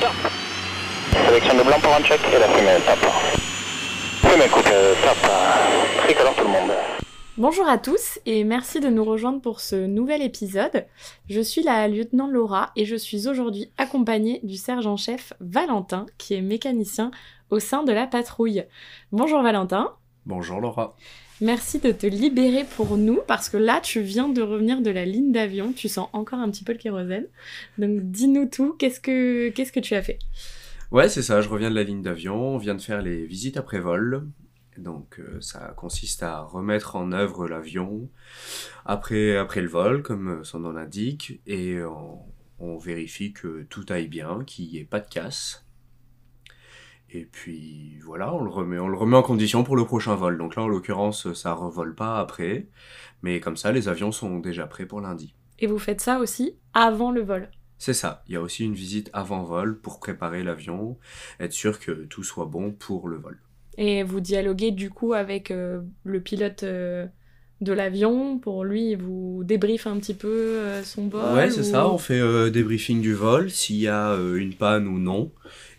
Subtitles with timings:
[0.00, 0.32] top.
[1.26, 3.10] Sélection de blanc pour un check et la fumée top.
[4.22, 5.30] Fumée coupée top.
[6.04, 6.70] Tricolore tout le monde.
[7.36, 10.86] Bonjour à tous et merci de nous rejoindre pour ce nouvel épisode.
[11.28, 16.42] Je suis la lieutenant Laura et je suis aujourd'hui accompagnée du sergent-chef Valentin qui est
[16.42, 17.10] mécanicien
[17.50, 18.64] au sein de la patrouille.
[19.12, 19.94] Bonjour Valentin.
[20.26, 20.96] Bonjour Laura.
[21.42, 25.06] Merci de te libérer pour nous parce que là tu viens de revenir de la
[25.06, 27.26] ligne d'avion, tu sens encore un petit peu le kérosène.
[27.78, 30.18] Donc dis-nous tout, qu'est-ce que qu'est-ce que tu as fait?
[30.90, 33.56] Ouais, c'est ça, je reviens de la ligne d'avion, on vient de faire les visites
[33.56, 34.26] après vol.
[34.76, 38.08] Donc euh, ça consiste à remettre en œuvre l'avion
[38.84, 42.18] après, après le vol, comme son nom l'indique, et on,
[42.58, 45.64] on vérifie que tout aille bien, qu'il n'y ait pas de casse.
[47.12, 50.38] Et puis voilà, on le remet, on le remet en condition pour le prochain vol.
[50.38, 52.68] Donc là, en l'occurrence, ça revole pas après,
[53.22, 55.34] mais comme ça, les avions sont déjà prêts pour lundi.
[55.58, 57.50] Et vous faites ça aussi avant le vol?
[57.78, 58.22] C'est ça.
[58.28, 60.98] Il y a aussi une visite avant vol pour préparer l'avion,
[61.40, 63.38] être sûr que tout soit bon pour le vol.
[63.76, 67.06] Et vous dialoguez du coup avec euh, le pilote euh,
[67.60, 71.64] de l'avion pour lui, vous débriefe un petit peu euh, son vol Ouais, c'est ou-
[71.64, 71.88] ça.
[71.88, 75.32] On fait euh, des briefings du vol, s'il y a euh, une panne ou non.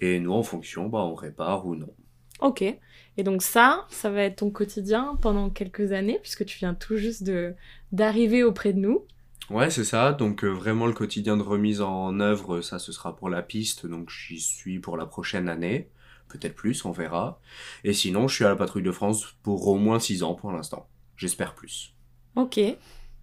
[0.00, 1.92] Et nous, en fonction, bah, on répare ou non.
[2.40, 2.62] Ok.
[2.62, 6.96] Et donc ça, ça va être ton quotidien pendant quelques années puisque tu viens tout
[6.96, 7.54] juste de
[7.92, 9.06] d'arriver auprès de nous.
[9.48, 10.12] Ouais, c'est ça.
[10.12, 13.86] Donc euh, vraiment le quotidien de remise en œuvre, ça ce sera pour la piste.
[13.86, 15.88] Donc j'y suis pour la prochaine année.
[16.28, 17.40] Peut-être plus, on verra.
[17.84, 20.50] Et sinon, je suis à la patrouille de France pour au moins 6 ans pour
[20.50, 20.88] l'instant.
[21.16, 21.94] J'espère plus.
[22.34, 22.58] Ok.
[22.58, 22.76] Et,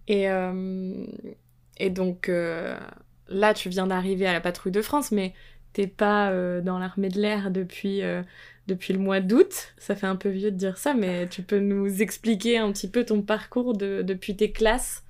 [0.08, 1.06] euh,
[1.76, 2.78] et donc euh,
[3.28, 5.34] là, tu viens d'arriver à la patrouille de France, mais
[5.74, 8.22] t'es pas euh, dans l'armée de l'air depuis, euh,
[8.66, 9.74] depuis le mois d'août.
[9.76, 12.88] Ça fait un peu vieux de dire ça, mais tu peux nous expliquer un petit
[12.88, 15.04] peu ton parcours de, depuis tes classes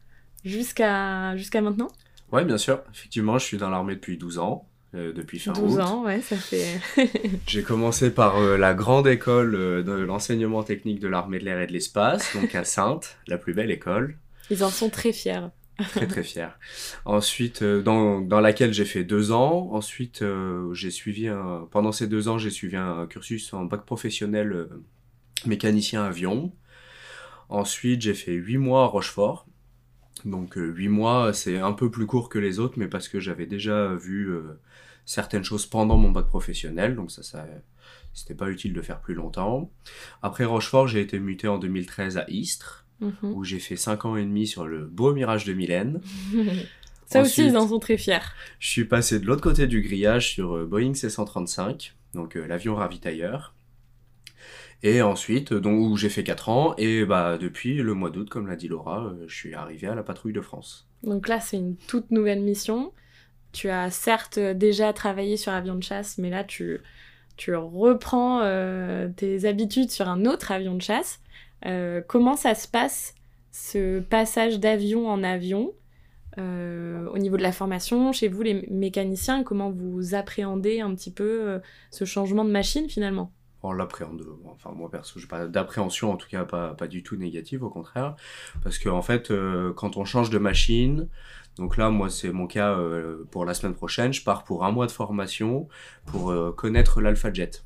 [0.44, 1.88] jusqu'à jusqu'à maintenant?
[2.32, 2.82] Ouais, bien sûr.
[2.92, 4.66] Effectivement, je suis dans l'armée depuis 12 ans.
[4.94, 5.80] euh, depuis fin 12 août.
[5.80, 6.80] ans, ouais, ça fait...
[7.46, 11.60] J'ai commencé par euh, la grande école euh, de l'enseignement technique de l'armée de l'air
[11.60, 14.16] et de l'espace, donc à Sainte, la plus belle école.
[14.50, 15.48] Ils en sont très fiers.
[15.78, 16.58] Très très fier.
[17.04, 19.70] Ensuite, euh, dans, dans laquelle j'ai fait deux ans.
[19.72, 23.84] Ensuite, euh, j'ai suivi un, pendant ces deux ans, j'ai suivi un cursus en bac
[23.84, 24.84] professionnel euh,
[25.46, 26.52] mécanicien avion.
[27.48, 29.46] Ensuite, j'ai fait huit mois à Rochefort.
[30.24, 33.44] Donc huit mois, c'est un peu plus court que les autres, mais parce que j'avais
[33.44, 34.32] déjà vu
[35.04, 37.46] certaines choses pendant mon bac professionnel, donc ça, ça
[38.14, 39.70] c'était pas utile de faire plus longtemps.
[40.22, 43.32] Après Rochefort, j'ai été muté en 2013 à Istres Mhm.
[43.34, 46.00] où j'ai fait 5 ans et demi sur le beau Mirage de Mylène.
[47.06, 48.18] ça aussi, ils en sont très fiers.
[48.58, 52.74] Je suis passé de l'autre côté du grillage sur euh, Boeing C-135, donc euh, l'avion
[52.74, 53.54] ravitailleur.
[54.84, 58.28] Et ensuite, euh, donc, où j'ai fait 4 ans, et bah depuis le mois d'août,
[58.28, 60.86] comme l'a dit Laura, euh, je suis arrivé à la patrouille de France.
[61.02, 62.92] Donc là, c'est une toute nouvelle mission.
[63.52, 66.80] Tu as certes déjà travaillé sur avion de chasse, mais là, tu,
[67.36, 71.20] tu reprends euh, tes habitudes sur un autre avion de chasse.
[71.66, 73.14] Euh, comment ça se passe,
[73.50, 75.72] ce passage d'avion en avion
[76.38, 81.12] euh, au niveau de la formation, chez vous les mécaniciens, comment vous appréhendez un petit
[81.12, 81.58] peu euh,
[81.90, 83.32] ce changement de machine finalement?
[83.62, 87.16] On l'appréhende, enfin moi perso, j'ai pas d'appréhension, en tout cas pas, pas du tout
[87.16, 88.14] négative, au contraire.
[88.62, 89.32] Parce que en fait,
[89.74, 91.08] quand on change de machine,
[91.56, 92.78] donc là, moi c'est mon cas
[93.30, 95.68] pour la semaine prochaine, je pars pour un mois de formation
[96.04, 97.64] pour euh, connaître l'Alpha Jet.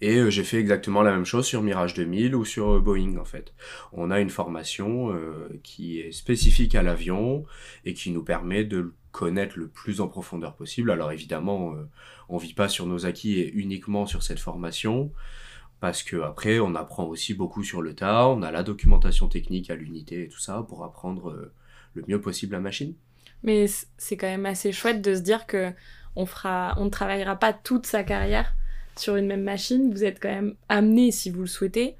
[0.00, 3.16] Et euh, j'ai fait exactement la même chose sur Mirage 2000 ou sur euh, Boeing
[3.18, 3.52] en fait.
[3.92, 7.44] On a une formation euh, qui est spécifique à l'avion
[7.84, 10.90] et qui nous permet de le connaître le plus en profondeur possible.
[10.90, 11.88] Alors évidemment, euh,
[12.28, 15.12] on vit pas sur nos acquis et uniquement sur cette formation
[15.80, 19.70] parce que après on apprend aussi beaucoup sur le tas, on a la documentation technique
[19.70, 21.50] à l'unité et tout ça pour apprendre
[21.94, 22.94] le mieux possible la machine.
[23.42, 25.72] Mais c'est quand même assez chouette de se dire que
[26.16, 28.54] on fera, on ne travaillera pas toute sa carrière
[28.98, 29.90] sur une même machine.
[29.92, 31.96] Vous êtes quand même amené, si vous le souhaitez,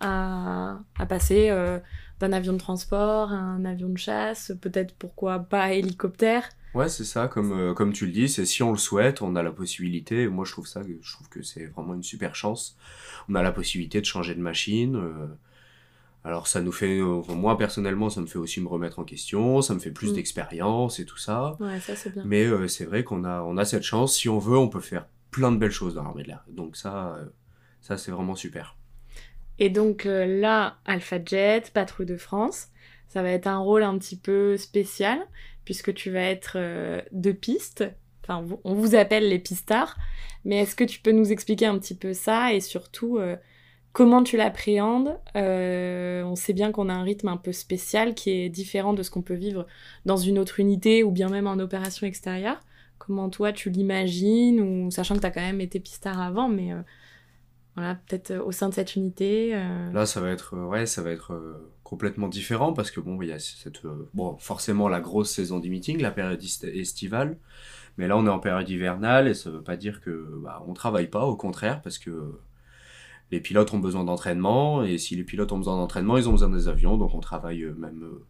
[0.00, 1.78] à, à passer euh,
[2.20, 6.48] d'un avion de transport à un avion de chasse, peut-être pourquoi pas hélicoptère.
[6.74, 9.36] Ouais, c'est ça, comme, euh, comme tu le dis, c'est si on le souhaite, on
[9.36, 10.26] a la possibilité.
[10.28, 12.76] Moi, je trouve ça, je trouve que c'est vraiment une super chance.
[13.28, 14.96] On a la possibilité de changer de machine.
[14.96, 15.26] euh,
[16.24, 19.60] alors, ça nous fait, euh, moi personnellement, ça me fait aussi me remettre en question,
[19.60, 20.14] ça me fait plus Mm.
[20.14, 21.56] d'expérience et tout ça.
[21.60, 22.22] Ouais, ça c'est bien.
[22.24, 24.14] Mais c'est vrai qu'on a, on a cette chance.
[24.16, 26.44] Si on veut, on peut faire plein de belles choses dans l'armée de l'air.
[26.48, 27.24] Donc ça, euh,
[27.80, 28.76] ça c'est vraiment super.
[29.58, 32.68] Et donc euh, là, Alpha Jet, Patrouille de France,
[33.08, 35.18] ça va être un rôle un petit peu spécial,
[35.64, 37.84] puisque tu vas être euh, de piste.
[38.22, 39.96] Enfin, on vous appelle les pistards.
[40.44, 43.18] Mais est-ce que tu peux nous expliquer un petit peu ça et surtout
[43.92, 45.18] comment tu l'appréhendes?
[45.34, 49.10] On sait bien qu'on a un rythme un peu spécial qui est différent de ce
[49.10, 49.66] qu'on peut vivre
[50.04, 52.60] dans une autre unité ou bien même en opération extérieure.
[53.04, 56.72] Comment toi tu l'imagines, ou sachant que tu as quand même été pistard avant, mais
[56.72, 56.82] euh,
[57.74, 59.52] voilà, peut-être au sein de cette unité.
[59.92, 64.38] Là, ça va être, ouais, ça va être complètement différent parce que bon, il y
[64.38, 67.38] forcément la grosse saison du meeting, la période estivale.
[67.98, 70.72] Mais là, on est en période hivernale et ça veut pas dire que bah, on
[70.72, 72.40] travaille pas, au contraire, parce que
[73.30, 76.50] les pilotes ont besoin d'entraînement et si les pilotes ont besoin d'entraînement, ils ont besoin
[76.50, 78.24] des avions, donc on travaille euh, même, euh,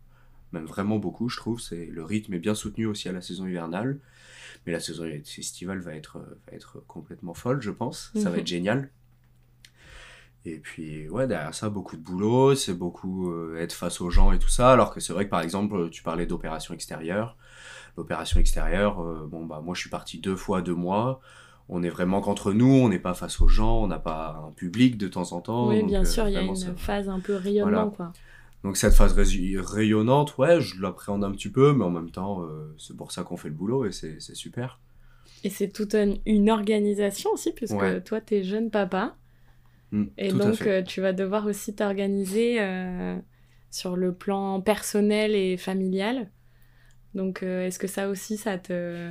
[0.52, 1.60] même vraiment beaucoup, je trouve.
[1.60, 3.98] C'est le rythme est bien soutenu aussi à la saison hivernale,
[4.66, 8.12] mais la saison estivale va être va être complètement folle, je pense.
[8.14, 8.38] Ça va mhm.
[8.40, 8.90] être génial.
[10.44, 14.32] Et puis, ouais, derrière ça, beaucoup de boulot, c'est beaucoup euh, être face aux gens
[14.32, 14.72] et tout ça.
[14.72, 17.36] Alors que c'est vrai que, par exemple, tu parlais d'opération extérieure
[17.96, 21.20] l'opération extérieure, euh, bon bah moi je suis parti deux fois deux mois.
[21.68, 24.50] On est vraiment qu'entre nous, on n'est pas face aux gens, on n'a pas un
[24.50, 25.68] public de temps en temps.
[25.68, 28.12] Oui, bien euh, sûr, il y a une phase un peu rayonnante quoi.
[28.64, 32.74] Donc cette phase rayonnante, ouais, je l'appréhende un petit peu, mais en même temps, euh,
[32.78, 34.80] c'est pour ça qu'on fait le boulot et c'est super.
[35.44, 39.16] Et c'est toute une, organisation aussi, puisque toi, toi, es jeune papa.
[39.90, 42.58] Mmh, et donc, tu vas devoir aussi t'organiser
[43.70, 46.30] sur le plan personnel et familial.
[47.14, 49.08] Donc, euh, est-ce que ça aussi, ça te...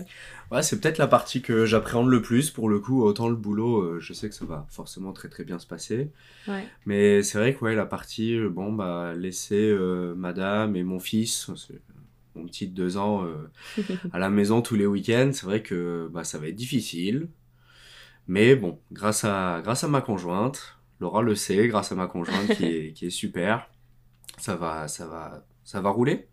[0.51, 2.49] Ouais, c'est peut-être la partie que j'appréhende le plus.
[2.49, 5.43] Pour le coup, autant le boulot, euh, je sais que ça va forcément très très
[5.43, 6.11] bien se passer.
[6.47, 6.65] Ouais.
[6.85, 9.75] Mais c'est vrai que ouais, la partie, euh, bon, bah, laisser
[10.15, 11.51] madame et mon fils,
[12.35, 13.27] mon petit de deux ans,
[14.13, 17.27] à la maison tous les week-ends, c'est vrai que bah, ça va être difficile.
[18.27, 22.55] Mais bon, grâce à, grâce à ma conjointe, Laura le sait, grâce à ma conjointe
[22.55, 23.69] qui est, qui est super,
[24.37, 26.27] ça va, ça va, ça va rouler.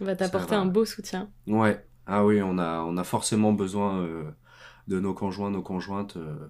[0.00, 1.30] On va t'apporter un beau soutien.
[1.46, 1.84] Ouais.
[2.06, 4.30] Ah oui, on a, on a forcément besoin euh,
[4.88, 6.48] de nos conjoints, nos conjointes euh,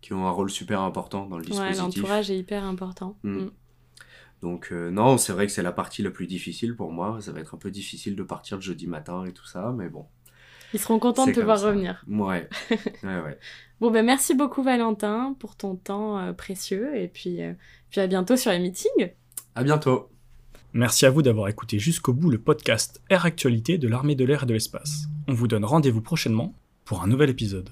[0.00, 1.76] qui ont un rôle super important dans le dispositif.
[1.76, 3.18] Ouais, l'entourage est hyper important.
[3.22, 3.38] Mm.
[3.38, 3.50] Mm.
[4.42, 7.18] Donc euh, non, c'est vrai que c'est la partie la plus difficile pour moi.
[7.20, 9.88] Ça va être un peu difficile de partir le jeudi matin et tout ça, mais
[9.88, 10.06] bon.
[10.72, 12.04] Ils seront contents de te voir revenir.
[12.06, 12.48] Ouais.
[12.70, 13.38] ouais, ouais.
[13.80, 17.40] bon, ben merci beaucoup Valentin pour ton temps précieux et puis,
[17.90, 19.10] puis à bientôt sur les meetings.
[19.56, 20.10] À bientôt.
[20.72, 24.44] Merci à vous d'avoir écouté jusqu'au bout le podcast Air Actualité de l'armée de l'air
[24.44, 25.06] et de l'espace.
[25.26, 27.70] On vous donne rendez-vous prochainement pour un nouvel épisode.